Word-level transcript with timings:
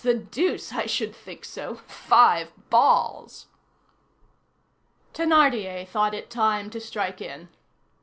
the 0.03 0.15
deuce, 0.15 0.73
I 0.73 0.87
should 0.87 1.15
think 1.15 1.45
so! 1.45 1.75
five 1.75 2.51
balls!" 2.71 3.45
Thénardier 5.13 5.87
thought 5.87 6.15
it 6.15 6.31
time 6.31 6.71
to 6.71 6.79
strike 6.81 7.21
in. 7.21 7.49